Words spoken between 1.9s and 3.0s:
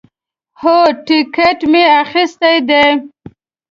اخیستی دی